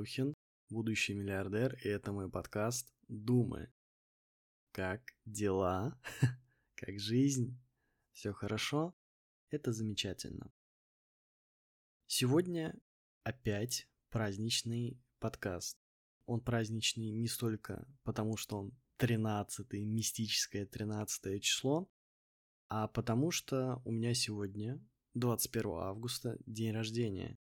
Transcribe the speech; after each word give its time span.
Бажухин, 0.00 0.34
будущий 0.70 1.12
миллиардер, 1.12 1.74
и 1.84 1.88
это 1.88 2.10
мой 2.10 2.30
подкаст 2.30 2.90
«Думы». 3.08 3.70
Как 4.72 5.02
дела? 5.26 6.00
Как 6.74 6.98
жизнь? 6.98 7.60
Все 8.14 8.32
хорошо? 8.32 8.94
Это 9.50 9.72
замечательно. 9.72 10.50
Сегодня 12.06 12.74
опять 13.24 13.90
праздничный 14.08 14.98
подкаст. 15.18 15.78
Он 16.24 16.40
праздничный 16.40 17.10
не 17.10 17.28
столько 17.28 17.86
потому, 18.02 18.38
что 18.38 18.56
он 18.56 18.72
13 18.96 19.70
мистическое 19.84 20.64
13 20.64 21.42
число, 21.42 21.90
а 22.68 22.88
потому 22.88 23.30
что 23.30 23.82
у 23.84 23.92
меня 23.92 24.14
сегодня, 24.14 24.82
21 25.12 25.70
августа, 25.72 26.38
день 26.46 26.72
рождения. 26.72 27.38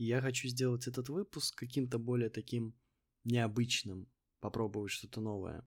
И 0.00 0.04
я 0.06 0.22
хочу 0.22 0.48
сделать 0.48 0.86
этот 0.86 1.10
выпуск 1.10 1.54
каким-то 1.58 1.98
более 1.98 2.30
таким 2.30 2.74
необычным, 3.24 4.10
попробовать 4.40 4.92
что-то 4.92 5.20
новое. 5.20 5.68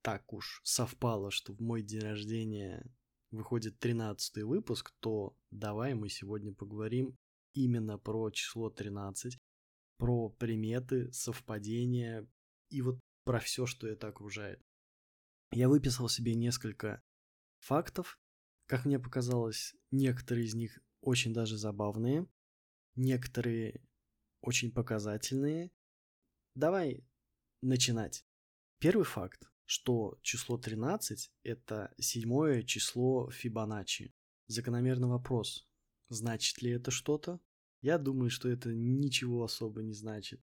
Так 0.00 0.32
уж 0.32 0.62
совпало, 0.64 1.30
что 1.30 1.52
в 1.52 1.60
мой 1.60 1.82
день 1.82 2.00
рождения 2.00 2.90
выходит 3.30 3.78
13 3.78 4.44
выпуск, 4.44 4.94
то 5.00 5.36
давай 5.50 5.92
мы 5.92 6.08
сегодня 6.08 6.54
поговорим 6.54 7.18
именно 7.52 7.98
про 7.98 8.30
число 8.30 8.70
13, 8.70 9.38
про 9.98 10.30
приметы, 10.30 11.12
совпадения 11.12 12.26
и 12.70 12.80
вот 12.80 12.98
про 13.24 13.40
все, 13.40 13.66
что 13.66 13.86
это 13.86 14.08
окружает. 14.08 14.58
Я 15.52 15.68
выписал 15.68 16.08
себе 16.08 16.34
несколько 16.34 17.02
фактов. 17.58 18.18
Как 18.68 18.86
мне 18.86 18.98
показалось, 18.98 19.74
некоторые 19.90 20.46
из 20.46 20.54
них 20.54 20.78
очень 21.02 21.34
даже 21.34 21.58
забавные 21.58 22.26
некоторые 22.96 23.80
очень 24.40 24.72
показательные. 24.72 25.70
Давай 26.54 27.04
начинать. 27.62 28.24
Первый 28.78 29.04
факт, 29.04 29.48
что 29.64 30.18
число 30.22 30.58
13– 30.58 31.30
это 31.42 31.94
седьмое 31.98 32.62
число 32.62 33.30
Фибоначчи. 33.30 34.14
Закономерный 34.46 35.08
вопрос, 35.08 35.68
значит 36.08 36.62
ли 36.62 36.70
это 36.70 36.90
что-то? 36.90 37.40
Я 37.80 37.98
думаю, 37.98 38.30
что 38.30 38.48
это 38.48 38.72
ничего 38.72 39.44
особо 39.44 39.82
не 39.82 39.92
значит. 39.92 40.40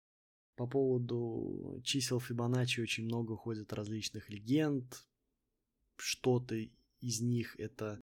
По 0.56 0.66
поводу 0.66 1.80
чисел 1.84 2.20
Фибоначчи 2.20 2.80
очень 2.80 3.04
много 3.04 3.36
ходит 3.36 3.72
различных 3.72 4.28
легенд. 4.28 5.06
Что-то 5.96 6.56
из 7.00 7.20
них 7.20 7.58
это 7.58 8.00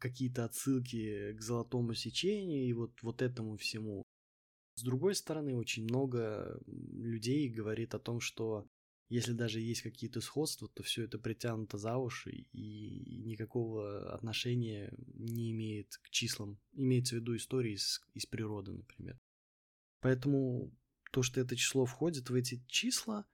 какие-то 0.00 0.44
отсылки 0.44 1.32
к 1.34 1.40
золотому 1.40 1.94
сечению 1.94 2.64
и 2.64 2.72
вот, 2.72 3.00
вот 3.02 3.22
этому 3.22 3.56
всему. 3.56 4.02
С 4.74 4.82
другой 4.82 5.14
стороны, 5.14 5.54
очень 5.56 5.84
много 5.84 6.60
людей 6.66 7.48
говорит 7.48 7.94
о 7.94 7.98
том, 7.98 8.20
что 8.20 8.66
если 9.10 9.32
даже 9.32 9.60
есть 9.60 9.82
какие-то 9.82 10.20
сходства, 10.20 10.68
то 10.68 10.82
все 10.84 11.02
это 11.02 11.18
притянуто 11.18 11.78
за 11.78 11.96
уши 11.96 12.46
и 12.52 13.22
никакого 13.24 14.14
отношения 14.14 14.92
не 15.14 15.50
имеет 15.50 15.96
к 15.96 16.10
числам. 16.10 16.58
Имеется 16.72 17.16
в 17.16 17.18
виду 17.18 17.36
истории 17.36 17.74
из, 17.74 18.00
из 18.14 18.26
природы, 18.26 18.72
например. 18.72 19.20
Поэтому 20.00 20.72
то, 21.10 21.22
что 21.22 21.40
это 21.40 21.56
число 21.56 21.86
входит 21.86 22.30
в 22.30 22.34
эти 22.34 22.64
числа, 22.68 23.26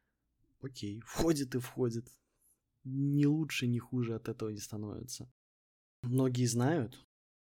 окей, 0.60 1.00
входит 1.00 1.54
и 1.54 1.58
входит. 1.58 2.08
Ни 2.84 3.26
лучше, 3.26 3.66
ни 3.66 3.78
хуже 3.78 4.14
от 4.14 4.28
этого 4.28 4.48
не 4.48 4.60
становится. 4.60 5.30
Многие 6.02 6.46
знают, 6.46 7.06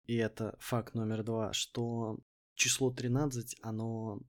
и 0.05 0.15
это 0.15 0.55
факт 0.59 0.95
номер 0.95 1.23
два, 1.23 1.53
что 1.53 2.19
число 2.55 2.91
13, 2.91 3.57
оно 3.61 4.21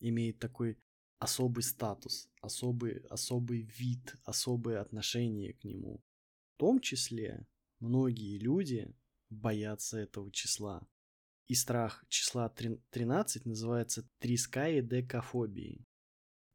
имеет 0.00 0.38
такой 0.38 0.78
особый 1.18 1.62
статус, 1.62 2.28
особый, 2.40 2.98
особый 3.10 3.62
вид, 3.62 4.14
особое 4.24 4.80
отношение 4.80 5.54
к 5.54 5.64
нему. 5.64 6.02
В 6.54 6.58
том 6.58 6.80
числе 6.80 7.46
многие 7.80 8.38
люди 8.38 8.94
боятся 9.30 9.98
этого 9.98 10.30
числа. 10.30 10.86
И 11.46 11.54
страх 11.54 12.04
числа 12.08 12.48
13 12.48 13.44
называется 13.44 14.08
трискаи 14.18 14.80
декафобией. 14.80 15.86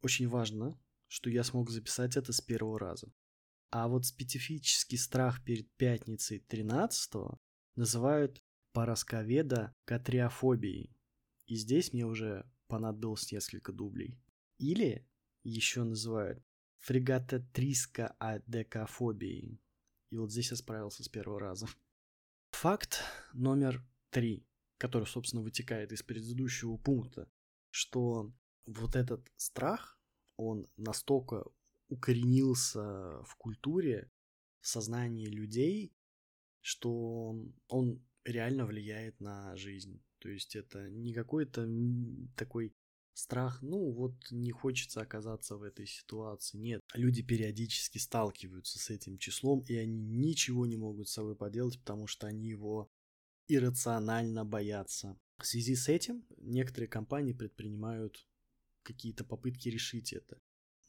Очень 0.01 0.27
важно, 0.27 0.79
что 1.07 1.29
я 1.29 1.43
смог 1.43 1.69
записать 1.69 2.17
это 2.17 2.33
с 2.33 2.41
первого 2.41 2.79
раза. 2.79 3.11
А 3.71 3.87
вот 3.87 4.05
специфический 4.05 4.97
страх 4.97 5.43
перед 5.43 5.71
пятницей 5.75 6.39
13 6.39 7.13
называют 7.75 8.43
парасковеда 8.73 9.75
катриофобией. 9.85 10.95
И 11.45 11.55
здесь 11.55 11.93
мне 11.93 12.05
уже 12.05 12.49
понадобилось 12.67 13.31
несколько 13.31 13.71
дублей. 13.71 14.19
Или 14.57 15.07
еще 15.43 15.83
называют 15.83 16.43
фрегатотриска 16.77 18.15
адекафобией. 18.19 19.61
И 20.11 20.17
вот 20.17 20.31
здесь 20.31 20.51
я 20.51 20.57
справился 20.57 21.03
с 21.03 21.09
первого 21.09 21.39
раза. 21.39 21.67
Факт 22.51 23.01
номер 23.33 23.85
три, 24.09 24.47
который, 24.77 25.05
собственно, 25.05 25.43
вытекает 25.43 25.91
из 25.91 26.01
предыдущего 26.01 26.77
пункта, 26.77 27.29
что 27.69 28.33
вот 28.65 28.95
этот 28.95 29.31
страх, 29.35 29.99
он 30.37 30.67
настолько 30.77 31.45
укоренился 31.89 33.21
в 33.23 33.35
культуре, 33.37 34.11
в 34.61 34.67
сознании 34.67 35.27
людей, 35.27 35.93
что 36.61 37.35
он 37.67 38.03
реально 38.23 38.65
влияет 38.65 39.19
на 39.19 39.55
жизнь. 39.55 40.01
То 40.19 40.29
есть 40.29 40.55
это 40.55 40.89
не 40.89 41.13
какой-то 41.13 41.67
такой 42.35 42.73
страх, 43.13 43.61
ну 43.61 43.91
вот 43.91 44.13
не 44.31 44.51
хочется 44.51 45.01
оказаться 45.01 45.57
в 45.57 45.63
этой 45.63 45.85
ситуации. 45.85 46.57
Нет, 46.57 46.81
люди 46.93 47.21
периодически 47.21 47.97
сталкиваются 47.97 48.79
с 48.79 48.89
этим 48.89 49.17
числом, 49.17 49.61
и 49.67 49.75
они 49.75 49.99
ничего 49.99 50.65
не 50.65 50.77
могут 50.77 51.09
с 51.09 51.13
собой 51.13 51.35
поделать, 51.35 51.79
потому 51.79 52.07
что 52.07 52.27
они 52.27 52.47
его 52.47 52.89
иррационально 53.47 54.45
боятся. 54.45 55.17
В 55.37 55.45
связи 55.45 55.75
с 55.75 55.89
этим 55.89 56.25
некоторые 56.37 56.89
компании 56.89 57.33
предпринимают 57.33 58.27
какие-то 58.83 59.23
попытки 59.23 59.69
решить 59.69 60.13
это. 60.13 60.39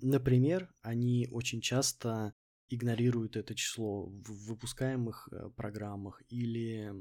Например, 0.02 0.72
они 0.82 1.28
очень 1.30 1.60
часто 1.60 2.34
игнорируют 2.68 3.36
это 3.36 3.54
число 3.54 4.06
в 4.06 4.46
выпускаемых 4.46 5.28
э, 5.32 5.50
программах 5.56 6.22
или 6.28 6.92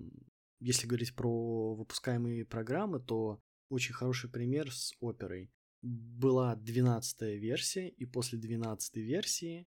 если 0.60 0.88
говорить 0.88 1.16
про 1.16 1.76
выпускаемые 1.76 2.46
программы, 2.46 3.00
то 3.00 3.42
очень 3.70 3.94
хороший 3.94 4.30
пример 4.30 4.72
с 4.74 4.94
оперой. 5.00 5.52
Была 5.82 6.56
12 6.56 7.22
версия, 7.40 7.88
и 7.88 8.06
после 8.06 8.38
12 8.38 8.98
версии 8.98 9.68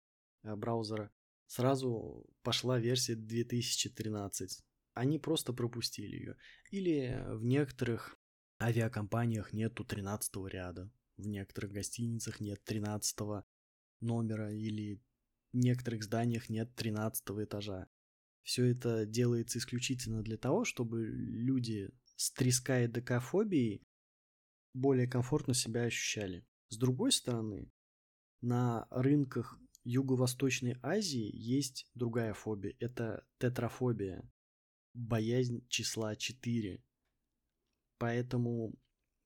э, 0.42 0.56
браузера 0.56 1.12
сразу 1.46 2.26
пошла 2.42 2.78
версия 2.78 3.14
2013. 3.14 4.60
Они 4.94 5.18
просто 5.18 5.52
пропустили 5.52 6.16
ее. 6.16 6.36
Или 6.70 7.22
в 7.28 7.44
некоторых 7.44 8.18
авиакомпаниях 8.60 9.52
нету 9.52 9.84
13 9.84 10.34
ряда 10.48 10.90
в 11.16 11.26
некоторых 11.26 11.72
гостиницах 11.72 12.40
нет 12.40 12.62
13 12.64 13.44
номера 14.00 14.52
или 14.52 15.00
в 15.52 15.56
некоторых 15.56 16.02
зданиях 16.02 16.48
нет 16.48 16.74
13 16.74 17.22
этажа. 17.44 17.88
Все 18.42 18.66
это 18.66 19.06
делается 19.06 19.58
исключительно 19.58 20.22
для 20.22 20.36
того, 20.36 20.64
чтобы 20.64 21.04
люди 21.04 21.90
с 22.16 22.32
треска 22.32 22.82
и 22.82 22.88
декафобией 22.88 23.82
более 24.75 25.06
комфортно 25.06 25.54
себя 25.54 25.82
ощущали. 25.82 26.46
С 26.69 26.76
другой 26.76 27.12
стороны, 27.12 27.70
на 28.40 28.87
рынках 28.90 29.58
Юго-Восточной 29.84 30.78
Азии 30.82 31.31
есть 31.34 31.90
другая 31.94 32.34
фобия. 32.34 32.75
Это 32.78 33.26
тетрафобия. 33.38 34.28
Боязнь 34.94 35.66
числа 35.69 36.16
4. 36.16 36.82
Поэтому 37.98 38.75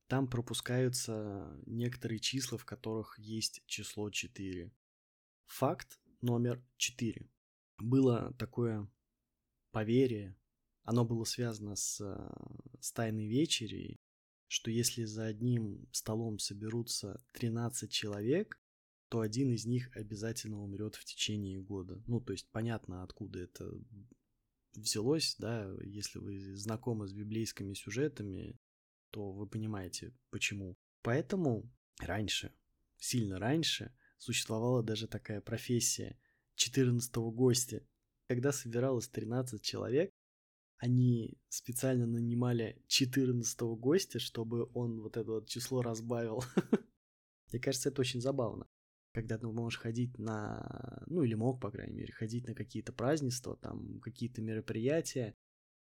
там 0.08 0.28
пропускаются 0.28 1.60
некоторые 1.66 2.20
числа, 2.20 2.58
в 2.58 2.64
которых 2.64 3.18
есть 3.18 3.62
число 3.66 4.10
4. 4.10 4.72
Факт 5.46 6.00
номер 6.20 6.64
4. 6.76 7.28
Было 7.78 8.34
такое 8.38 8.88
поверье, 9.70 10.36
оно 10.82 11.04
было 11.04 11.24
связано 11.24 11.76
с, 11.76 12.00
с 12.80 12.92
тайной 12.92 13.26
вечерей, 13.26 14.00
что 14.46 14.70
если 14.70 15.04
за 15.04 15.26
одним 15.26 15.88
столом 15.92 16.38
соберутся 16.38 17.22
13 17.32 17.90
человек, 17.90 18.60
то 19.08 19.20
один 19.20 19.52
из 19.52 19.66
них 19.66 19.94
обязательно 19.96 20.62
умрет 20.62 20.94
в 20.94 21.04
течение 21.04 21.60
года. 21.60 22.02
Ну, 22.06 22.20
то 22.20 22.32
есть 22.32 22.48
понятно, 22.50 23.02
откуда 23.02 23.40
это 23.40 23.70
взялось, 24.74 25.36
да, 25.38 25.72
если 25.82 26.18
вы 26.18 26.54
знакомы 26.56 27.08
с 27.08 27.12
библейскими 27.12 27.74
сюжетами, 27.74 28.55
то 29.16 29.32
вы 29.32 29.46
понимаете, 29.46 30.12
почему. 30.30 30.76
Поэтому 31.00 31.72
раньше, 32.00 32.52
сильно 32.98 33.38
раньше, 33.38 33.96
существовала 34.18 34.82
даже 34.82 35.08
такая 35.08 35.40
профессия 35.40 36.20
14 36.56 37.16
гостя. 37.32 37.82
Когда 38.28 38.52
собиралось 38.52 39.08
13 39.08 39.62
человек, 39.62 40.12
они 40.76 41.38
специально 41.48 42.06
нанимали 42.06 42.84
14 42.88 43.58
гостя, 43.80 44.18
чтобы 44.18 44.70
он 44.74 45.00
вот 45.00 45.16
это 45.16 45.30
вот 45.30 45.48
число 45.48 45.80
разбавил. 45.80 46.44
Мне 47.50 47.58
кажется, 47.58 47.88
это 47.88 48.02
очень 48.02 48.20
забавно. 48.20 48.68
Когда 49.14 49.38
ты 49.38 49.46
можешь 49.46 49.80
ходить 49.80 50.18
на, 50.18 51.02
ну 51.06 51.22
или 51.22 51.32
мог, 51.32 51.58
по 51.58 51.70
крайней 51.70 51.94
мере, 51.94 52.12
ходить 52.12 52.46
на 52.46 52.54
какие-то 52.54 52.92
празднества, 52.92 53.56
там, 53.56 53.98
какие-то 54.00 54.42
мероприятия, 54.42 55.34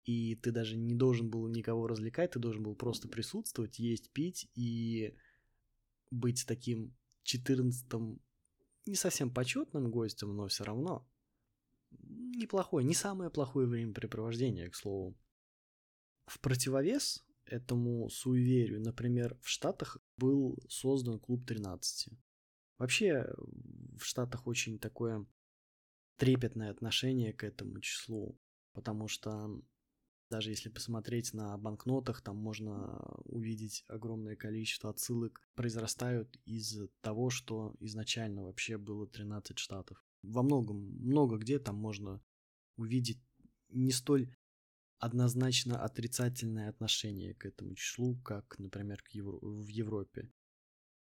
и 0.04 0.36
ты 0.36 0.52
даже 0.52 0.76
не 0.76 0.94
должен 0.94 1.30
был 1.30 1.48
никого 1.48 1.86
развлекать, 1.86 2.32
ты 2.32 2.38
должен 2.38 2.62
был 2.62 2.74
просто 2.74 3.08
присутствовать, 3.08 3.78
есть, 3.78 4.10
пить 4.12 4.50
и 4.54 5.16
быть 6.10 6.44
таким 6.46 6.94
14 7.22 8.18
не 8.86 8.94
совсем 8.94 9.30
почетным 9.30 9.90
гостем, 9.90 10.36
но 10.36 10.46
все 10.48 10.64
равно 10.64 11.08
неплохое, 11.90 12.84
не 12.84 12.94
самое 12.94 13.30
плохое 13.30 13.66
времяпрепровождение, 13.66 14.68
к 14.70 14.74
слову. 14.74 15.16
В 16.26 16.40
противовес 16.40 17.24
этому 17.46 18.08
суеверию, 18.10 18.80
например, 18.80 19.38
в 19.40 19.48
Штатах 19.48 19.98
был 20.16 20.58
создан 20.68 21.18
клуб 21.18 21.46
13. 21.46 22.12
Вообще 22.78 23.26
в 23.98 24.04
Штатах 24.04 24.46
очень 24.46 24.78
такое 24.78 25.26
трепетное 26.16 26.70
отношение 26.70 27.32
к 27.32 27.44
этому 27.44 27.80
числу, 27.80 28.38
потому 28.72 29.08
что 29.08 29.62
даже 30.34 30.50
если 30.50 30.68
посмотреть 30.68 31.32
на 31.32 31.56
банкнотах, 31.56 32.20
там 32.20 32.36
можно 32.36 32.98
увидеть 33.24 33.84
огромное 33.86 34.34
количество 34.34 34.90
отсылок, 34.90 35.40
произрастают 35.54 36.36
из 36.44 36.76
того, 37.02 37.30
что 37.30 37.76
изначально 37.78 38.42
вообще 38.42 38.76
было 38.76 39.06
13 39.06 39.56
штатов. 39.56 40.04
Во 40.24 40.42
многом, 40.42 40.78
много 40.98 41.36
где 41.36 41.60
там 41.60 41.76
можно 41.76 42.20
увидеть 42.76 43.22
не 43.68 43.92
столь 43.92 44.34
однозначно 44.98 45.84
отрицательное 45.84 46.68
отношение 46.68 47.34
к 47.34 47.46
этому 47.46 47.76
числу, 47.76 48.16
как, 48.24 48.58
например, 48.58 49.04
к 49.04 49.10
Евро- 49.10 49.38
в 49.40 49.68
Европе. 49.68 50.32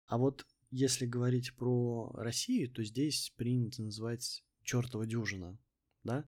А 0.06 0.16
вот 0.16 0.46
если 0.70 1.04
говорить 1.04 1.54
про 1.56 2.10
Россию, 2.14 2.70
то 2.70 2.82
здесь 2.82 3.34
принято 3.36 3.82
называть 3.82 4.42
чертова 4.62 5.04
дюжина, 5.04 5.58
да? 6.04 6.26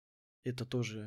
Это 0.45 0.63
тоже 0.63 0.99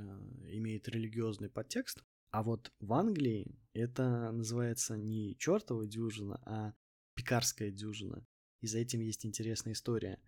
имеет 0.49 0.89
религиозный 0.89 1.49
подтекст. 1.49 2.03
А 2.31 2.43
вот 2.43 2.73
в 2.81 2.93
Англии 2.93 3.57
это 3.73 4.33
называется 4.33 4.97
не 4.97 5.37
чертова 5.39 5.87
дюжина, 5.87 6.43
а 6.45 6.75
пекарская 7.15 7.71
дюжина. 7.71 8.27
И 8.61 8.67
за 8.67 8.79
этим 8.79 9.01
есть 9.01 9.25
интересная 9.25 9.75
история. 9.75 10.21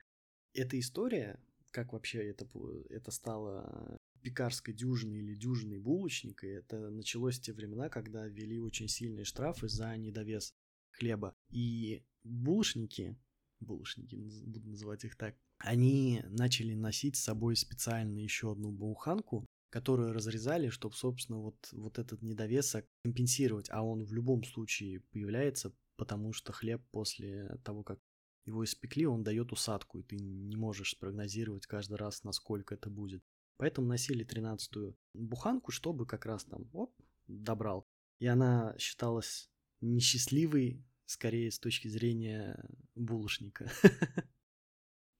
Эта 0.54 0.78
история, 0.78 1.44
как 1.72 1.92
вообще 1.92 2.24
это, 2.28 2.48
это 2.88 3.10
стало 3.10 3.98
пекарской 4.22 4.74
дюжины 4.74 5.16
или 5.16 5.34
дюжиной 5.34 5.78
булочника, 5.78 6.46
это 6.46 6.90
началось 6.90 7.38
в 7.38 7.42
те 7.42 7.52
времена, 7.52 7.88
когда 7.88 8.26
ввели 8.26 8.60
очень 8.60 8.88
сильные 8.88 9.24
штрафы 9.24 9.68
за 9.68 9.96
недовес 9.96 10.54
хлеба. 10.92 11.34
И 11.50 12.04
булочники, 12.22 13.18
булочники, 13.58 14.14
буду 14.46 14.68
называть 14.68 15.04
их 15.04 15.16
так, 15.16 15.36
они 15.60 16.22
начали 16.28 16.74
носить 16.74 17.16
с 17.16 17.24
собой 17.24 17.54
специально 17.54 18.18
еще 18.18 18.52
одну 18.52 18.70
буханку, 18.70 19.46
которую 19.70 20.12
разрезали, 20.12 20.68
чтобы, 20.68 20.94
собственно, 20.96 21.38
вот, 21.38 21.68
вот 21.72 21.98
этот 21.98 22.22
недовесок 22.22 22.86
компенсировать, 23.04 23.68
а 23.70 23.82
он 23.82 24.04
в 24.04 24.12
любом 24.12 24.42
случае 24.42 25.00
появляется, 25.12 25.72
потому 25.96 26.32
что 26.32 26.52
хлеб 26.52 26.82
после 26.90 27.58
того, 27.62 27.84
как 27.84 28.00
его 28.46 28.64
испекли, 28.64 29.06
он 29.06 29.22
дает 29.22 29.52
усадку, 29.52 29.98
и 29.98 30.02
ты 30.02 30.16
не 30.16 30.56
можешь 30.56 30.92
спрогнозировать 30.92 31.66
каждый 31.66 31.98
раз, 31.98 32.24
насколько 32.24 32.74
это 32.74 32.88
будет. 32.88 33.22
Поэтому 33.58 33.86
носили 33.86 34.24
тринадцатую 34.24 34.96
буханку, 35.12 35.70
чтобы 35.70 36.06
как 36.06 36.24
раз 36.24 36.44
там, 36.44 36.68
оп, 36.72 36.94
добрал. 37.28 37.86
И 38.18 38.26
она 38.26 38.74
считалась 38.78 39.50
несчастливой, 39.82 40.82
скорее 41.04 41.50
с 41.50 41.58
точки 41.58 41.88
зрения 41.88 42.64
булочника. 42.94 43.70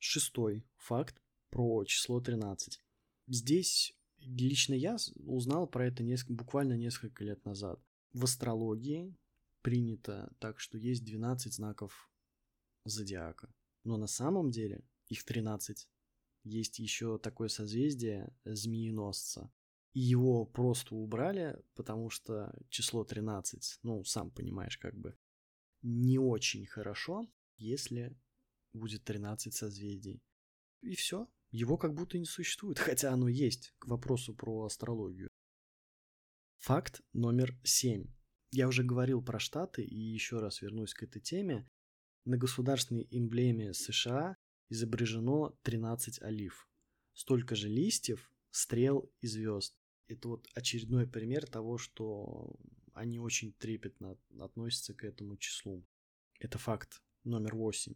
Шестой 0.03 0.67
факт 0.77 1.23
про 1.51 1.85
число 1.85 2.23
13. 2.23 2.81
Здесь 3.27 3.95
лично 4.19 4.73
я 4.73 4.97
узнал 5.17 5.67
про 5.67 5.87
это 5.87 6.03
несколько, 6.03 6.33
буквально 6.33 6.73
несколько 6.73 7.23
лет 7.23 7.45
назад. 7.45 7.79
В 8.15 8.25
астрологии 8.25 9.15
принято 9.61 10.35
так, 10.39 10.59
что 10.59 10.79
есть 10.79 11.05
12 11.05 11.53
знаков 11.53 12.11
зодиака. 12.87 13.55
Но 13.85 13.99
на 13.99 14.07
самом 14.07 14.51
деле 14.51 14.83
их 15.09 15.23
13. 15.23 15.87
Есть 16.45 16.79
еще 16.79 17.19
такое 17.19 17.49
созвездие 17.49 18.35
змееносца. 18.47 19.53
И 19.93 20.01
его 20.01 20.47
просто 20.47 20.95
убрали, 20.95 21.63
потому 21.75 22.09
что 22.09 22.59
число 22.71 23.05
13, 23.05 23.81
ну, 23.83 24.03
сам 24.05 24.31
понимаешь, 24.31 24.79
как 24.79 24.97
бы, 24.97 25.15
не 25.83 26.19
очень 26.19 26.65
хорошо, 26.65 27.29
если 27.59 28.17
будет 28.73 29.05
13 29.05 29.55
созвездий. 29.55 30.23
И 30.83 30.95
все, 30.95 31.29
его 31.51 31.77
как 31.77 31.95
будто 31.95 32.19
не 32.19 32.25
существует, 32.25 32.79
хотя 32.79 33.13
оно 33.13 33.29
есть, 33.29 33.75
к 33.79 33.87
вопросу 33.87 34.35
про 34.35 34.65
астрологию. 34.65 35.29
Факт 36.61 37.01
номер 37.13 37.59
7. 37.65 38.07
Я 38.53 38.69
уже 38.69 38.83
говорил 38.83 39.23
про 39.23 39.39
Штаты 39.39 39.83
и 39.83 39.97
еще 39.97 40.39
раз 40.39 40.61
вернусь 40.61 40.95
к 40.95 41.03
этой 41.03 41.21
теме. 41.21 41.69
На 42.25 42.37
государственной 42.37 43.07
эмблеме 43.11 43.73
США 43.73 44.37
изображено 44.69 45.51
13 45.63 46.21
олив. 46.23 46.69
Столько 47.13 47.55
же 47.55 47.69
листьев, 47.69 48.31
стрел 48.51 49.11
и 49.21 49.27
звезд. 49.27 49.75
Это 50.07 50.29
вот 50.29 50.49
очередной 50.55 51.07
пример 51.07 51.47
того, 51.47 51.79
что 51.79 52.57
они 52.93 53.19
очень 53.19 53.53
трепетно 53.55 54.19
относятся 54.39 54.95
к 54.95 55.05
этому 55.05 55.37
числу. 55.37 55.87
Это 56.41 56.59
факт 56.59 57.03
номер 57.25 57.55
8. 57.55 57.95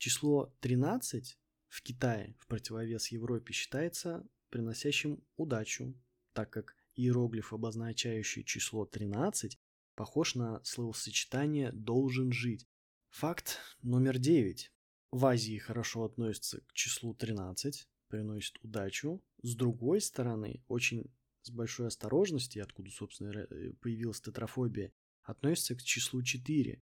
Число 0.00 0.50
13 0.60 1.38
в 1.68 1.82
Китае 1.82 2.34
в 2.38 2.46
противовес 2.46 3.08
Европе 3.08 3.52
считается 3.52 4.26
приносящим 4.48 5.22
удачу, 5.36 5.94
так 6.32 6.48
как 6.48 6.74
иероглиф, 6.94 7.52
обозначающий 7.52 8.42
число 8.42 8.86
13, 8.86 9.58
похож 9.96 10.36
на 10.36 10.64
словосочетание 10.64 11.70
«должен 11.72 12.32
жить». 12.32 12.66
Факт 13.10 13.58
номер 13.82 14.18
9. 14.18 14.72
В 15.10 15.26
Азии 15.26 15.58
хорошо 15.58 16.04
относится 16.04 16.62
к 16.62 16.72
числу 16.72 17.12
13, 17.12 17.86
приносит 18.08 18.56
удачу. 18.62 19.22
С 19.42 19.54
другой 19.54 20.00
стороны, 20.00 20.64
очень 20.66 21.12
с 21.42 21.50
большой 21.50 21.88
осторожностью, 21.88 22.62
откуда, 22.62 22.90
собственно, 22.90 23.32
э, 23.32 23.74
появилась 23.82 24.22
тетрафобия, 24.22 24.94
относится 25.24 25.76
к 25.76 25.82
числу 25.82 26.22
4. 26.22 26.82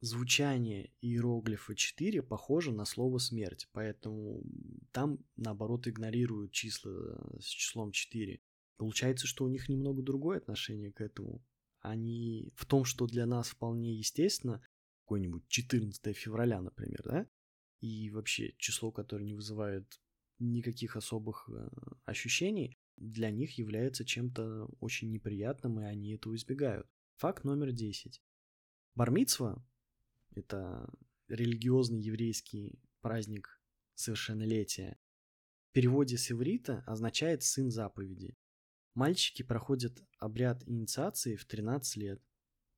Звучание 0.00 0.92
иероглифа 1.00 1.74
4 1.74 2.22
похоже 2.22 2.70
на 2.70 2.84
слово 2.84 3.18
смерть, 3.18 3.68
поэтому 3.72 4.44
там, 4.92 5.18
наоборот, 5.34 5.88
игнорируют 5.88 6.52
числа 6.52 6.92
с 7.40 7.46
числом 7.46 7.90
4. 7.90 8.40
Получается, 8.76 9.26
что 9.26 9.44
у 9.44 9.48
них 9.48 9.68
немного 9.68 10.02
другое 10.02 10.38
отношение 10.38 10.92
к 10.92 11.00
этому. 11.00 11.44
Они 11.80 12.52
в 12.54 12.64
том, 12.64 12.84
что 12.84 13.08
для 13.08 13.26
нас 13.26 13.48
вполне 13.48 13.98
естественно, 13.98 14.62
какой-нибудь 15.02 15.48
14 15.48 16.16
февраля, 16.16 16.60
например, 16.60 17.02
да, 17.04 17.26
и 17.80 18.10
вообще 18.10 18.54
число, 18.56 18.92
которое 18.92 19.24
не 19.24 19.34
вызывает 19.34 20.00
никаких 20.38 20.94
особых 20.94 21.48
э, 21.48 21.68
ощущений, 22.04 22.78
для 22.96 23.30
них 23.30 23.58
является 23.58 24.04
чем-то 24.04 24.66
очень 24.78 25.10
неприятным, 25.10 25.80
и 25.80 25.84
они 25.84 26.12
этого 26.12 26.36
избегают. 26.36 26.86
Факт 27.16 27.42
номер 27.42 27.72
10. 27.72 28.22
Бармицва– 28.94 29.64
это 30.38 30.88
религиозный 31.28 32.00
еврейский 32.00 32.80
праздник 33.00 33.60
совершеннолетия. 33.94 34.98
В 35.70 35.72
переводе 35.72 36.16
с 36.16 36.30
иврита 36.30 36.82
означает 36.86 37.42
«сын 37.42 37.70
заповеди». 37.70 38.36
Мальчики 38.94 39.42
проходят 39.42 40.02
обряд 40.18 40.66
инициации 40.66 41.36
в 41.36 41.44
13 41.44 41.96
лет, 41.96 42.22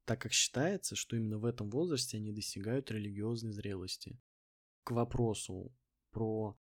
так 0.05 0.21
как 0.21 0.33
считается, 0.33 0.97
что 0.97 1.17
именно 1.17 1.39
в 1.39 1.45
этом 1.45 1.71
возрасте 1.71 2.17
они 2.17 2.33
достигают 2.33 2.91
религиозной 2.91 3.53
зрелости 3.53 4.21
к 4.85 4.91
вопросу 4.91 5.75
про 6.11 6.59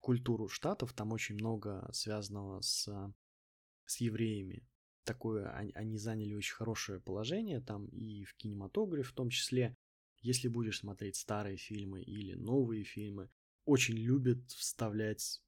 культуру 0.00 0.48
штатов, 0.48 0.92
там 0.92 1.12
очень 1.12 1.34
много 1.34 1.88
связанного 1.92 2.60
с, 2.60 2.88
с 3.86 3.96
евреями. 4.00 4.68
Такое 5.04 5.50
они, 5.50 5.72
они 5.72 5.96
заняли 5.96 6.34
очень 6.34 6.54
хорошее 6.54 7.00
положение 7.00 7.60
там 7.60 7.86
и 7.86 8.24
в 8.24 8.34
кинематографе 8.36 9.08
в 9.08 9.12
том 9.12 9.30
числе. 9.30 9.76
Если 10.24 10.48
будешь 10.48 10.78
смотреть 10.78 11.16
старые 11.16 11.58
фильмы 11.58 12.00
или 12.00 12.32
новые 12.32 12.82
фильмы, 12.82 13.28
очень 13.66 13.94
любят 13.94 14.50
вставлять 14.52 15.42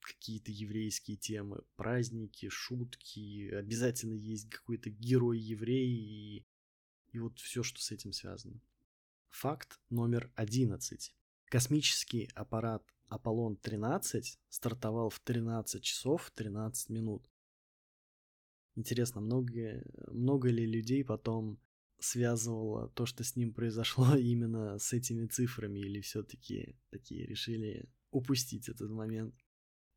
какие-то 0.00 0.50
еврейские 0.50 1.18
темы, 1.18 1.62
праздники, 1.76 2.48
шутки, 2.48 3.50
обязательно 3.50 4.14
есть 4.14 4.48
какой-то 4.48 4.88
герой 4.88 5.38
еврей 5.38 5.86
и, 5.86 6.46
и 7.10 7.18
вот 7.18 7.38
все, 7.40 7.62
что 7.62 7.82
с 7.82 7.90
этим 7.90 8.14
связано. 8.14 8.58
Факт 9.28 9.78
номер 9.90 10.32
одиннадцать. 10.34 11.14
Космический 11.44 12.30
аппарат 12.34 12.82
Аполлон-13 13.08 14.38
стартовал 14.48 15.10
в 15.10 15.20
13 15.20 15.82
часов 15.82 16.32
13 16.34 16.88
минут. 16.88 17.30
Интересно, 18.76 19.20
много, 19.20 19.84
много 20.10 20.48
ли 20.48 20.64
людей 20.64 21.04
потом 21.04 21.60
связывало 22.02 22.88
то, 22.90 23.06
что 23.06 23.24
с 23.24 23.36
ним 23.36 23.52
произошло 23.54 24.14
именно 24.16 24.78
с 24.78 24.92
этими 24.92 25.26
цифрами, 25.26 25.78
или 25.78 26.00
все-таки 26.00 26.76
такие 26.90 27.26
решили 27.26 27.88
упустить 28.10 28.68
этот 28.68 28.90
момент. 28.90 29.34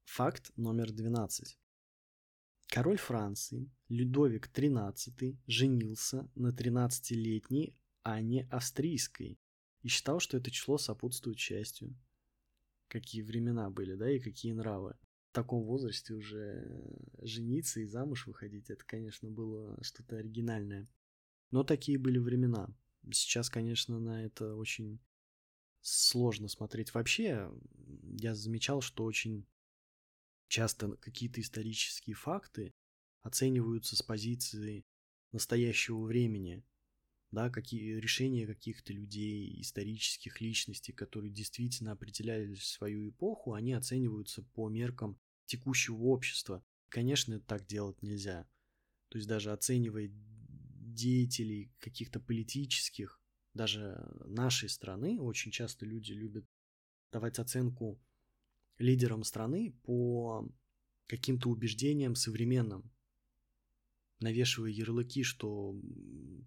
Факт 0.06 0.52
номер 0.56 0.92
12. 0.92 1.58
Король 2.68 2.98
Франции 2.98 3.72
Людовик 3.90 4.50
XIII 4.52 5.38
женился 5.48 6.30
на 6.36 6.50
13-летней 6.50 7.78
Анне 8.04 8.48
Австрийской 8.52 9.40
и 9.82 9.88
считал, 9.88 10.20
что 10.20 10.38
это 10.38 10.52
число 10.52 10.78
сопутствует 10.78 11.38
счастью. 11.38 11.96
Какие 12.88 13.24
времена 13.24 13.70
были, 13.70 13.96
да, 13.96 14.10
и 14.12 14.20
какие 14.20 14.54
нравы. 14.54 14.96
В 15.32 15.36
таком 15.36 15.64
возрасте 15.64 16.14
уже 16.14 16.66
жениться 17.22 17.82
и 17.82 17.86
замуж 17.86 18.28
выходить, 18.28 18.70
это, 18.70 18.86
конечно, 18.86 19.30
было 19.30 19.78
что-то 19.84 20.18
оригинальное. 20.18 20.88
Но 21.56 21.64
такие 21.64 21.98
были 21.98 22.18
времена. 22.18 22.68
Сейчас, 23.14 23.50
конечно, 23.50 23.98
на 23.98 24.26
это 24.26 24.56
очень 24.56 25.00
сложно 25.80 26.50
смотреть. 26.50 26.94
Вообще, 26.94 27.50
я 28.20 28.36
замечал, 28.36 28.82
что 28.82 29.06
очень 29.06 29.48
часто 30.50 30.98
какие-то 30.98 31.40
исторические 31.40 32.14
факты 32.14 32.74
оцениваются 33.22 33.96
с 33.96 34.02
позиции 34.02 34.86
настоящего 35.32 36.04
времени, 36.04 36.62
да, 37.32 37.50
какие 37.50 38.02
решения 38.02 38.46
каких-то 38.46 38.92
людей, 38.92 39.62
исторических 39.62 40.42
личностей, 40.42 40.92
которые 40.92 41.32
действительно 41.32 41.94
определяли 41.94 42.56
свою 42.56 43.12
эпоху, 43.12 43.54
они 43.54 43.72
оцениваются 43.72 44.44
по 44.44 44.68
меркам 44.68 45.18
текущего 45.46 46.04
общества. 46.04 46.66
Конечно, 46.90 47.40
так 47.40 47.66
делать 47.66 48.02
нельзя. 48.02 48.46
То 49.08 49.20
есть 49.20 49.30
даже 49.30 49.54
оценивая 49.54 50.12
деятелей 50.96 51.72
каких-то 51.80 52.20
политических, 52.20 53.22
даже 53.54 53.98
нашей 54.26 54.70
страны, 54.70 55.20
очень 55.20 55.52
часто 55.52 55.86
люди 55.86 56.12
любят 56.14 56.46
давать 57.12 57.40
оценку 57.40 58.02
лидерам 58.78 59.24
страны 59.24 59.74
по 59.84 60.50
каким-то 61.08 61.50
убеждениям 61.50 62.16
современным, 62.16 62.92
навешивая 64.20 64.72
ярлыки, 64.72 65.24
что 65.24 65.80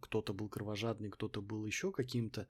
кто-то 0.01 0.33
был 0.33 0.49
кровожадный, 0.49 1.11
кто-то 1.11 1.41
был 1.41 1.65
еще 1.65 1.93
каким-то, 1.93 2.49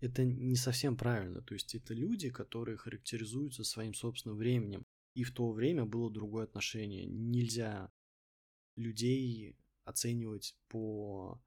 это 0.00 0.24
не 0.24 0.56
совсем 0.56 0.96
правильно. 0.96 1.40
То 1.42 1.54
есть 1.54 1.74
это 1.74 1.94
люди, 1.94 2.30
которые 2.30 2.76
характеризуются 2.76 3.64
своим 3.64 3.94
собственным 3.94 4.36
временем. 4.36 4.84
И 5.14 5.24
в 5.24 5.32
то 5.32 5.50
время 5.50 5.86
было 5.86 6.10
другое 6.10 6.44
отношение. 6.44 7.06
Нельзя 7.06 7.90
людей 8.76 9.56
оценивать 9.86 10.54
по 10.68 11.40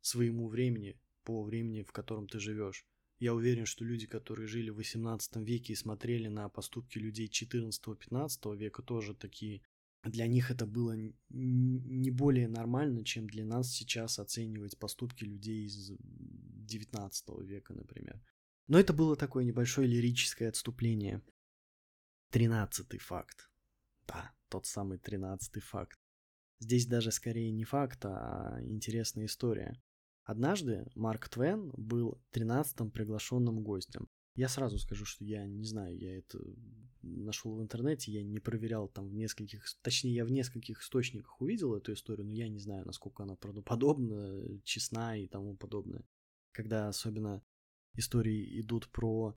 своему 0.00 0.48
времени, 0.48 0.98
по 1.24 1.42
времени, 1.42 1.82
в 1.82 1.92
котором 1.92 2.28
ты 2.28 2.38
живешь. 2.38 2.86
Я 3.18 3.34
уверен, 3.34 3.66
что 3.66 3.84
люди, 3.84 4.06
которые 4.06 4.46
жили 4.46 4.70
в 4.70 4.76
18 4.76 5.36
веке 5.36 5.72
и 5.72 5.76
смотрели 5.76 6.28
на 6.28 6.48
поступки 6.48 6.98
людей 6.98 7.28
14-15 7.28 8.56
века, 8.56 8.82
тоже 8.82 9.14
такие. 9.14 9.62
Для 10.02 10.26
них 10.26 10.50
это 10.50 10.66
было 10.66 10.94
не 11.30 12.10
более 12.10 12.48
нормально, 12.48 13.04
чем 13.04 13.26
для 13.26 13.44
нас 13.44 13.70
сейчас 13.70 14.18
оценивать 14.18 14.78
поступки 14.78 15.24
людей 15.24 15.64
из 15.64 15.92
19 15.98 17.28
века, 17.40 17.72
например. 17.72 18.22
Но 18.66 18.78
это 18.78 18.92
было 18.92 19.16
такое 19.16 19.44
небольшое 19.44 19.88
лирическое 19.88 20.48
отступление. 20.48 21.22
Тринадцатый 22.30 22.98
факт. 22.98 23.50
Да, 24.06 24.34
тот 24.48 24.66
самый 24.66 24.98
тринадцатый 24.98 25.62
факт. 25.62 25.98
Здесь 26.60 26.86
даже 26.86 27.10
скорее 27.10 27.50
не 27.50 27.64
факт, 27.64 28.04
а 28.04 28.58
интересная 28.62 29.26
история. 29.26 29.80
Однажды 30.24 30.86
Марк 30.94 31.28
Твен 31.28 31.70
был 31.76 32.20
тринадцатым 32.30 32.90
приглашенным 32.90 33.62
гостем. 33.62 34.08
Я 34.36 34.48
сразу 34.48 34.78
скажу, 34.78 35.04
что 35.04 35.24
я 35.24 35.46
не 35.46 35.64
знаю, 35.64 35.96
я 35.96 36.18
это 36.18 36.38
нашел 37.02 37.54
в 37.54 37.62
интернете, 37.62 38.10
я 38.10 38.22
не 38.24 38.40
проверял 38.40 38.88
там 38.88 39.08
в 39.08 39.14
нескольких, 39.14 39.64
точнее, 39.82 40.14
я 40.14 40.24
в 40.24 40.30
нескольких 40.32 40.80
источниках 40.82 41.40
увидел 41.40 41.74
эту 41.74 41.92
историю, 41.92 42.26
но 42.26 42.32
я 42.32 42.48
не 42.48 42.58
знаю, 42.58 42.84
насколько 42.84 43.22
она 43.22 43.36
правдоподобна, 43.36 44.60
честна 44.64 45.16
и 45.16 45.28
тому 45.28 45.56
подобное. 45.56 46.02
Когда 46.52 46.88
особенно 46.88 47.44
истории 47.94 48.60
идут 48.60 48.90
про 48.90 49.36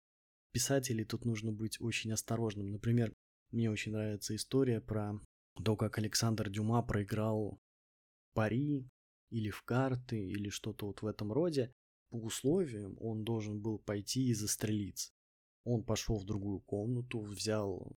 писателей, 0.51 1.05
тут 1.05 1.25
нужно 1.25 1.51
быть 1.51 1.79
очень 1.79 2.11
осторожным. 2.11 2.71
Например, 2.71 3.13
мне 3.51 3.69
очень 3.69 3.91
нравится 3.91 4.35
история 4.35 4.81
про 4.81 5.13
то, 5.63 5.75
как 5.75 5.97
Александр 5.97 6.49
Дюма 6.49 6.81
проиграл 6.83 7.59
пари 8.33 8.89
или 9.29 9.49
в 9.49 9.63
карты, 9.63 10.19
или 10.19 10.49
что-то 10.49 10.87
вот 10.87 11.01
в 11.01 11.05
этом 11.05 11.31
роде, 11.31 11.73
по 12.09 12.17
условиям 12.17 12.95
он 12.99 13.23
должен 13.23 13.61
был 13.61 13.79
пойти 13.79 14.29
и 14.29 14.33
застрелиться. 14.33 15.11
Он 15.63 15.83
пошел 15.83 16.17
в 16.17 16.25
другую 16.25 16.61
комнату, 16.61 17.21
взял 17.21 17.97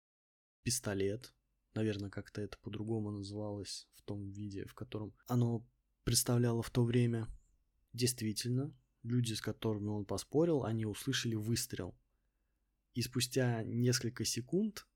пистолет, 0.63 1.33
наверное, 1.75 2.09
как-то 2.09 2.41
это 2.41 2.57
по-другому 2.59 3.11
называлось 3.11 3.87
в 3.95 4.01
том 4.03 4.29
виде, 4.29 4.65
в 4.65 4.73
котором 4.73 5.13
оно 5.27 5.65
представляло 6.03 6.61
в 6.61 6.69
то 6.69 6.83
время. 6.83 7.27
Действительно, 7.93 8.75
люди, 9.03 9.33
с 9.33 9.41
которыми 9.41 9.87
он 9.87 10.05
поспорил, 10.05 10.63
они 10.63 10.85
услышали 10.85 11.35
выстрел. 11.35 11.97
И 12.93 13.01
спустя 13.01 13.63
несколько 13.63 14.25
секунд 14.25 14.87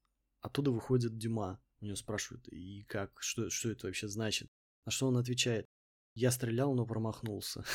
оттуда 0.41 0.71
выходит 0.71 1.17
Дюма. 1.17 1.61
У 1.83 1.85
него 1.85 1.97
спрашивают, 1.97 2.47
и 2.47 2.85
как, 2.87 3.11
что, 3.19 3.49
что 3.49 3.69
это 3.69 3.87
вообще 3.87 4.07
значит? 4.07 4.49
На 4.85 4.91
что 4.93 5.07
он 5.07 5.17
отвечает, 5.17 5.67
я 6.15 6.31
стрелял, 6.31 6.73
но 6.73 6.85
промахнулся. 6.85 7.65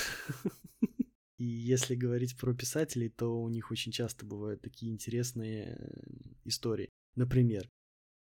И 1.36 1.44
если 1.44 1.94
говорить 1.94 2.38
про 2.38 2.54
писателей, 2.54 3.10
то 3.10 3.38
у 3.38 3.50
них 3.50 3.70
очень 3.70 3.92
часто 3.92 4.24
бывают 4.24 4.62
такие 4.62 4.90
интересные 4.90 5.76
э, 5.78 6.00
истории. 6.44 6.88
Например, 7.16 7.70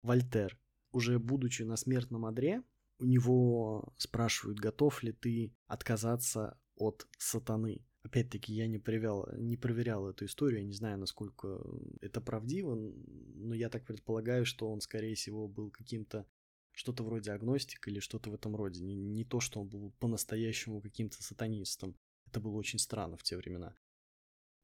Вольтер, 0.03 0.59
уже 0.91 1.21
будучи 1.21 1.63
на 1.63 1.77
смертном 1.77 2.27
одре, 2.27 2.65
у 2.99 3.05
него 3.05 3.95
спрашивают, 3.99 4.59
готов 4.59 5.05
ли 5.05 5.13
ты 5.13 5.55
отказаться 5.69 6.59
от 6.75 7.07
сатаны. 7.19 7.87
Опять-таки, 8.09 8.55
я 8.55 8.67
не 8.67 8.79
проверял, 8.79 9.29
не 9.37 9.59
проверял 9.59 10.09
эту 10.09 10.25
историю, 10.25 10.61
я 10.62 10.67
не 10.67 10.73
знаю, 10.73 10.97
насколько 10.97 11.61
это 12.00 12.23
правдиво, 12.23 12.75
но 12.75 13.55
я 13.55 13.69
так 13.69 13.85
предполагаю, 13.85 14.47
что 14.47 14.71
он, 14.71 14.81
скорее 14.81 15.15
всего, 15.15 15.47
был 15.47 15.71
каким-то 15.71 16.27
что-то 16.73 17.03
вроде 17.03 17.33
агностик 17.33 17.87
или 17.87 18.00
что-то 18.00 18.31
в 18.31 18.35
этом 18.35 18.57
роде. 18.57 18.83
Не, 18.83 18.95
не 18.95 19.27
то, 19.27 19.41
что 19.41 19.61
он 19.61 19.69
был 19.69 19.93
по-настоящему 19.99 20.81
каким-то 20.81 21.23
сатанистом. 21.23 21.97
Это 22.27 22.41
было 22.41 22.57
очень 22.57 22.79
странно 22.79 23.19
в 23.19 23.23
те 23.23 23.37
времена. 23.37 23.77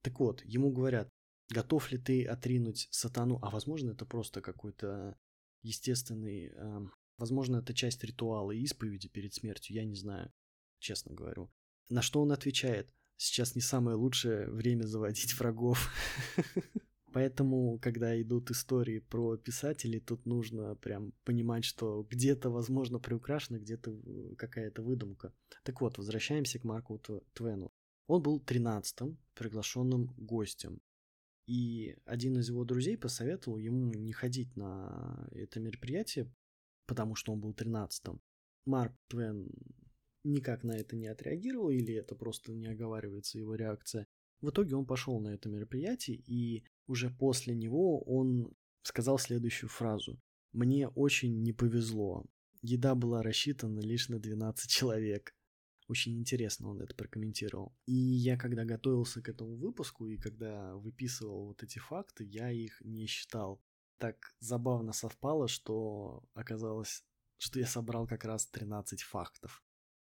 Так 0.01 0.21
вот, 0.21 0.43
ему 0.47 0.73
говорят, 0.73 1.11
готов 1.51 1.93
ли 1.93 1.99
ты 1.99 2.25
отринуть 2.25 2.89
сатану, 2.93 3.39
а 3.43 3.51
возможно 3.51 3.91
это 3.91 4.07
просто 4.07 4.41
какой-то 4.41 5.19
естественный, 5.61 6.47
э, 6.47 6.81
возможно 7.19 7.57
это 7.57 7.75
часть 7.75 8.03
ритуала 8.05 8.53
исповеди 8.53 9.09
перед 9.09 9.35
смертью, 9.35 9.77
я 9.77 9.85
не 9.85 9.97
знаю, 9.97 10.33
честно 10.79 11.13
говорю. 11.13 11.53
На 11.91 12.01
что 12.01 12.23
он 12.23 12.33
отвечает, 12.33 12.89
сейчас 13.17 13.55
не 13.55 13.61
самое 13.61 13.97
лучшее 13.97 14.51
время 14.51 14.85
заводить 14.85 15.35
врагов. 15.39 15.91
Поэтому, 17.13 17.79
когда 17.79 18.21
идут 18.21 18.51
истории 18.51 18.99
про 18.99 19.37
писателей, 19.37 20.01
тут 20.01 20.27
нужно 20.27 20.75
прям 20.75 21.13
понимать, 21.23 21.65
что 21.65 22.03
где-то, 22.11 22.51
возможно, 22.51 22.99
приукрашено, 22.99 23.59
где-то 23.59 23.93
э, 23.93 24.35
какая-то 24.37 24.83
выдумка. 24.83 25.33
Так 25.63 25.81
вот, 25.81 25.97
возвращаемся 25.97 26.59
к 26.59 26.65
Марку 26.65 27.01
Твену. 27.35 27.71
Он 28.09 28.21
был 28.21 28.41
тринадцатым 28.41 29.17
приглашенным 29.35 30.13
гостем. 30.17 30.81
И 31.47 31.97
один 32.05 32.39
из 32.39 32.49
его 32.49 32.65
друзей 32.65 32.97
посоветовал 32.97 33.59
ему 33.59 33.93
не 33.95 34.13
ходить 34.13 34.57
на 34.57 35.29
это 35.31 35.61
мероприятие, 35.61 36.33
потому 36.87 37.15
что 37.15 37.33
он 37.33 37.41
был 37.41 37.55
тринадцатым. 37.55 38.21
Марк 38.67 38.93
Твен 39.09 39.49
никак 40.25 40.65
на 40.65 40.73
это 40.73 40.97
не 40.97 41.07
отреагировал, 41.07 41.71
или 41.71 41.95
это 41.95 42.15
просто 42.15 42.53
не 42.53 42.67
оговаривается 42.67 43.39
его 43.39 43.55
реакция. 43.55 44.07
В 44.41 44.51
итоге 44.51 44.77
он 44.77 44.87
пошел 44.87 45.21
на 45.21 45.29
это 45.29 45.49
мероприятие, 45.49 46.17
и 46.27 46.65
уже 46.87 47.11
после 47.11 47.55
него 47.55 48.01
он 48.03 48.55
сказал 48.83 49.19
следующую 49.19 49.71
фразу. 49.71 50.21
«Мне 50.53 50.89
очень 50.89 51.43
не 51.43 51.53
повезло. 51.53 52.25
Еда 52.63 52.95
была 52.95 53.23
рассчитана 53.23 53.81
лишь 53.81 54.09
на 54.09 54.19
12 54.19 54.71
человек». 54.71 55.35
Очень 55.87 56.19
интересно 56.19 56.71
он 56.71 56.81
это 56.81 56.95
прокомментировал. 56.95 57.77
И 57.85 57.93
я, 57.93 58.39
когда 58.39 58.65
готовился 58.65 59.21
к 59.21 59.29
этому 59.29 59.57
выпуску 59.57 60.07
и 60.09 60.17
когда 60.17 60.75
выписывал 60.77 61.49
вот 61.49 61.63
эти 61.63 61.79
факты, 61.79 62.25
я 62.25 62.51
их 62.51 62.81
не 62.81 63.07
считал. 63.07 63.63
Так 63.99 64.35
забавно 64.41 64.93
совпало, 64.93 65.47
что 65.47 66.25
оказалось, 66.33 67.05
что 67.37 67.59
я 67.59 67.67
собрал 67.67 68.07
как 68.07 68.25
раз 68.25 68.47
13 68.47 69.03
фактов. 69.03 69.63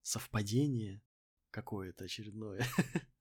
Совпадение 0.07 1.01
какое-то 1.51 2.05
очередное. 2.05 2.65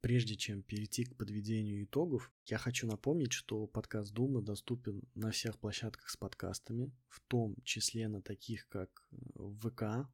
Прежде 0.00 0.34
чем 0.34 0.64
перейти 0.64 1.04
к 1.04 1.16
подведению 1.16 1.84
итогов, 1.84 2.32
я 2.46 2.58
хочу 2.58 2.88
напомнить, 2.88 3.32
что 3.32 3.68
подкаст 3.68 4.12
Дума 4.12 4.42
доступен 4.42 5.04
на 5.14 5.30
всех 5.30 5.60
площадках 5.60 6.10
с 6.10 6.16
подкастами, 6.16 6.92
в 7.08 7.20
том 7.28 7.54
числе 7.62 8.08
на 8.08 8.20
таких 8.20 8.66
как 8.66 8.90
э, 9.12 9.16
ВК 9.60 10.12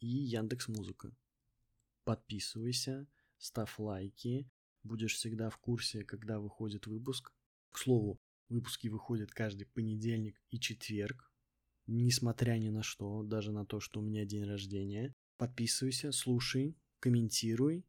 и 0.00 0.08
Яндекс 0.08 0.66
Музыка. 0.66 1.14
Подписывайся, 2.02 3.06
ставь 3.38 3.78
лайки, 3.78 4.50
будешь 4.82 5.14
всегда 5.14 5.48
в 5.48 5.58
курсе, 5.58 6.02
когда 6.02 6.40
выходит 6.40 6.88
выпуск. 6.88 7.32
К 7.70 7.78
слову, 7.78 8.20
выпуски 8.48 8.88
выходят 8.88 9.30
каждый 9.30 9.66
понедельник 9.66 10.42
и 10.50 10.58
четверг, 10.58 11.32
несмотря 11.86 12.58
ни 12.58 12.68
на 12.68 12.82
что, 12.82 13.22
даже 13.22 13.52
на 13.52 13.66
то, 13.66 13.80
что 13.80 14.00
у 14.00 14.02
меня 14.02 14.24
день 14.24 14.44
рождения. 14.44 15.14
Подписывайся, 15.36 16.12
слушай, 16.12 16.76
комментируй 17.00 17.84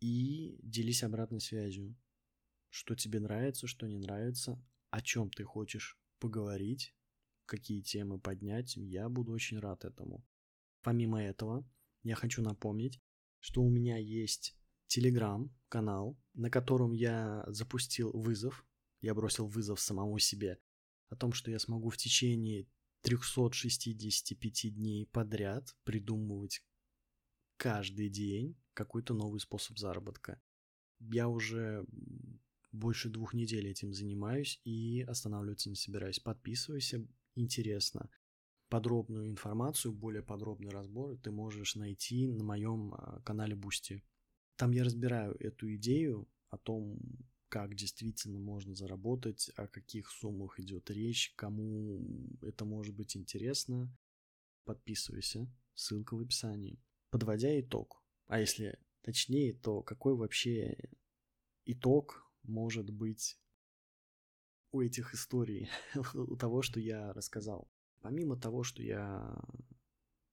и 0.00 0.58
делись 0.62 1.02
обратной 1.02 1.40
связью. 1.40 1.96
Что 2.68 2.94
тебе 2.94 3.20
нравится, 3.20 3.66
что 3.66 3.86
не 3.86 3.98
нравится, 3.98 4.62
о 4.90 5.00
чем 5.00 5.30
ты 5.30 5.44
хочешь 5.44 5.98
поговорить, 6.18 6.94
какие 7.46 7.80
темы 7.80 8.18
поднять, 8.18 8.76
я 8.76 9.08
буду 9.08 9.32
очень 9.32 9.58
рад 9.58 9.84
этому. 9.84 10.24
Помимо 10.82 11.22
этого, 11.22 11.68
я 12.02 12.14
хочу 12.14 12.42
напомнить, 12.42 13.00
что 13.40 13.62
у 13.62 13.70
меня 13.70 13.96
есть 13.96 14.56
телеграм-канал, 14.86 16.18
на 16.34 16.50
котором 16.50 16.92
я 16.92 17.44
запустил 17.48 18.12
вызов, 18.12 18.66
я 19.00 19.14
бросил 19.14 19.46
вызов 19.46 19.80
самому 19.80 20.18
себе, 20.18 20.58
о 21.08 21.16
том, 21.16 21.32
что 21.32 21.50
я 21.50 21.58
смогу 21.58 21.90
в 21.90 21.96
течение 21.96 22.66
365 23.06 24.74
дней 24.74 25.06
подряд 25.06 25.76
придумывать 25.84 26.60
каждый 27.56 28.08
день 28.08 28.56
какой-то 28.74 29.14
новый 29.14 29.38
способ 29.38 29.78
заработка. 29.78 30.40
Я 30.98 31.28
уже 31.28 31.86
больше 32.72 33.08
двух 33.08 33.32
недель 33.32 33.68
этим 33.68 33.92
занимаюсь 33.94 34.60
и 34.64 35.02
останавливаться 35.02 35.70
не 35.70 35.76
собираюсь. 35.76 36.18
Подписывайся, 36.18 37.06
интересно. 37.36 38.10
Подробную 38.68 39.28
информацию, 39.28 39.92
более 39.92 40.24
подробный 40.24 40.70
разбор 40.70 41.16
ты 41.18 41.30
можешь 41.30 41.76
найти 41.76 42.26
на 42.26 42.42
моем 42.42 42.92
а, 42.94 43.20
канале 43.24 43.54
Boosty. 43.54 44.02
Там 44.56 44.72
я 44.72 44.82
разбираю 44.82 45.36
эту 45.38 45.72
идею 45.76 46.28
о 46.50 46.58
том, 46.58 46.98
как 47.48 47.74
действительно 47.74 48.38
можно 48.38 48.74
заработать, 48.74 49.50
о 49.56 49.68
каких 49.68 50.10
суммах 50.10 50.58
идет 50.58 50.90
речь, 50.90 51.32
кому 51.36 52.04
это 52.42 52.64
может 52.64 52.94
быть 52.94 53.16
интересно. 53.16 53.94
Подписывайся, 54.64 55.48
ссылка 55.74 56.16
в 56.16 56.20
описании. 56.20 56.80
Подводя 57.10 57.58
итог, 57.60 58.02
а 58.26 58.40
если 58.40 58.78
точнее, 59.02 59.54
то 59.54 59.82
какой 59.82 60.16
вообще 60.16 60.76
итог 61.64 62.28
может 62.42 62.90
быть 62.90 63.38
у 64.72 64.80
этих 64.80 65.14
историй, 65.14 65.68
у 66.14 66.36
того, 66.36 66.62
что 66.62 66.80
я 66.80 67.12
рассказал. 67.12 67.70
Помимо 68.00 68.36
того, 68.36 68.62
что 68.62 68.82
я 68.82 69.38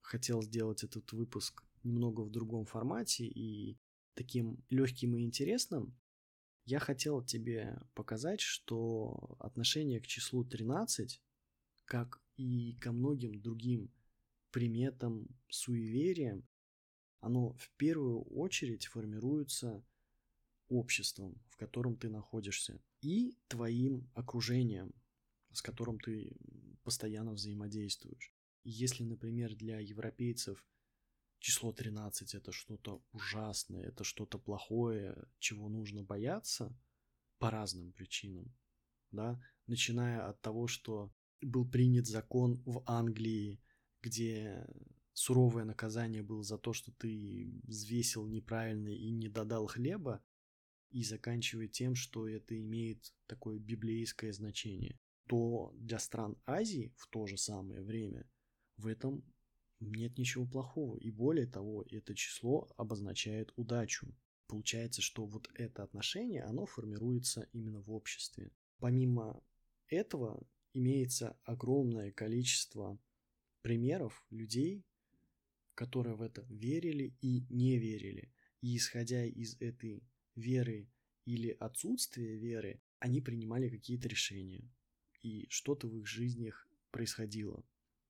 хотел 0.02 0.42
сделать 0.42 0.84
этот 0.84 1.12
выпуск 1.14 1.64
немного 1.84 2.22
в 2.22 2.30
другом 2.30 2.66
формате 2.66 3.26
и 3.26 3.78
таким 4.16 4.64
легким 4.70 5.16
и 5.16 5.24
интересным, 5.24 5.96
я 6.66 6.80
хотел 6.80 7.22
тебе 7.24 7.78
показать, 7.94 8.42
что 8.42 9.36
отношение 9.40 10.00
к 10.00 10.08
числу 10.08 10.44
13, 10.44 11.22
как 11.86 12.22
и 12.38 12.74
ко 12.80 12.92
многим 12.92 13.42
другим 13.42 13.92
приметам, 14.52 15.28
суевериям, 15.50 16.48
оно 17.20 17.54
в 17.54 17.70
первую 17.78 18.22
очередь 18.24 18.86
формируется 18.88 19.84
обществом, 20.70 21.42
в 21.50 21.58
котором 21.58 21.98
ты 21.98 22.10
находишься, 22.10 22.82
и 23.02 23.38
твоим 23.48 24.10
окружением, 24.14 24.94
с 25.52 25.62
которым 25.62 26.00
ты 26.00 26.36
постоянно 26.84 27.34
взаимодействуешь. 27.34 28.34
Если, 28.64 29.04
например, 29.04 29.56
для 29.56 29.80
европейцев 29.80 30.66
число 31.44 31.74
13 31.74 32.36
это 32.36 32.54
что-то 32.54 33.04
ужасное, 33.12 33.84
это 33.84 34.06
что-то 34.06 34.40
плохое, 34.40 35.28
чего 35.40 35.68
нужно 35.68 36.02
бояться 36.02 36.74
по 37.38 37.52
разным 37.52 37.92
причинам, 37.92 38.56
да, 39.12 39.42
начиная 39.68 40.26
от 40.30 40.40
того, 40.42 40.68
что 40.68 41.14
был 41.42 41.70
принят 41.70 42.08
закон 42.08 42.64
в 42.66 42.82
Англии, 42.86 43.62
где 44.02 44.66
суровое 45.12 45.66
наказание 45.66 46.24
было 46.24 46.44
за 46.44 46.58
то, 46.58 46.72
что 46.72 46.94
ты 46.94 47.60
взвесил 47.64 48.26
неправильно 48.26 48.88
и 48.88 49.12
не 49.12 49.28
додал 49.28 49.68
хлеба, 49.68 50.24
и 50.92 51.04
заканчивая 51.04 51.68
тем, 51.68 51.94
что 51.96 52.26
это 52.26 52.58
имеет 52.58 53.14
такое 53.28 53.60
библейское 53.60 54.32
значение, 54.32 54.98
то 55.28 55.74
для 55.76 56.00
стран 56.00 56.38
Азии 56.46 56.94
в 56.96 57.08
то 57.08 57.28
же 57.28 57.36
самое 57.36 57.82
время 57.82 58.30
в 58.78 58.88
этом 58.88 59.26
нет 59.92 60.18
ничего 60.18 60.46
плохого. 60.46 60.98
И 60.98 61.12
более 61.12 61.48
того, 61.48 61.84
это 61.90 62.16
число 62.16 62.70
обозначает 62.78 63.54
удачу. 63.56 64.08
Получается, 64.48 65.02
что 65.02 65.26
вот 65.26 65.50
это 65.56 65.84
отношение, 65.84 66.44
оно 66.44 66.66
формируется 66.66 67.48
именно 67.54 67.82
в 67.82 67.92
обществе. 67.92 68.52
Помимо 68.80 69.42
этого, 69.88 70.46
имеется 70.74 71.38
огромное 71.44 72.12
количество 72.12 73.00
примеров 73.62 74.26
людей, 74.30 74.84
которые 75.76 76.16
в 76.16 76.22
это 76.22 76.46
верили 76.50 77.16
и 77.22 77.46
не 77.50 77.78
верили. 77.78 78.32
И 78.62 78.78
исходя 78.78 79.26
из 79.26 79.56
этой 79.60 80.04
веры 80.36 80.88
или 81.26 81.50
отсутствия 81.50 82.36
веры, 82.36 82.82
они 83.00 83.22
принимали 83.22 83.70
какие-то 83.70 84.08
решения. 84.08 84.70
И 85.22 85.48
что-то 85.50 85.88
в 85.88 85.98
их 85.98 86.06
жизнях 86.06 86.68
происходило. 86.92 87.64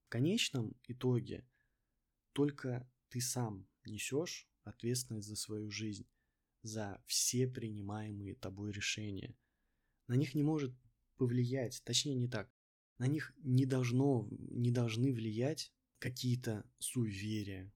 В 0.06 0.10
конечном 0.10 0.76
итоге 0.88 1.46
только 2.34 2.90
ты 3.10 3.22
сам 3.22 3.68
несешь 3.86 4.48
ответственность 4.64 5.28
за 5.28 5.36
свою 5.36 5.70
жизнь, 5.70 6.08
за 6.62 7.02
все 7.06 7.48
принимаемые 7.48 8.36
тобой 8.36 8.72
решения. 8.72 9.36
На 10.08 10.16
них 10.16 10.36
не 10.36 10.44
может 10.44 10.74
повлиять, 11.18 11.82
точнее 11.86 12.16
не 12.16 12.28
так, 12.28 12.52
на 12.98 13.08
них 13.08 13.34
не, 13.38 13.66
должно, 13.66 14.28
не 14.32 14.72
должны 14.72 15.14
влиять 15.14 15.74
какие-то 16.00 16.70
суеверия, 16.80 17.72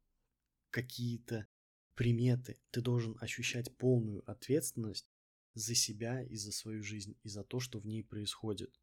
какие-то 0.70 1.48
приметы. 1.96 2.60
Ты 2.72 2.82
должен 2.82 3.18
ощущать 3.20 3.76
полную 3.78 4.30
ответственность 4.30 5.08
за 5.54 5.76
себя 5.76 6.24
и 6.24 6.36
за 6.36 6.52
свою 6.52 6.84
жизнь, 6.84 7.18
и 7.24 7.30
за 7.30 7.44
то, 7.44 7.60
что 7.60 7.80
в 7.80 7.86
ней 7.86 8.04
происходит. 8.04 8.80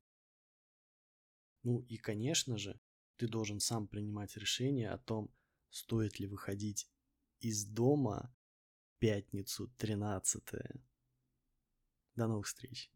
Ну 1.63 1.81
и, 1.81 1.97
конечно 1.97 2.59
же, 2.59 2.81
ты 3.17 3.29
должен 3.29 3.61
сам 3.61 3.87
принимать 3.87 4.37
решение 4.37 4.91
о 4.91 4.99
том, 4.99 5.33
стоит 5.75 6.21
ли 6.21 6.29
выходить 6.29 6.89
из 7.41 7.65
дома 7.67 8.33
пятницу 9.01 9.67
13 9.77 10.43
До 12.15 12.29
новых 12.29 12.47
встреч. 12.47 12.93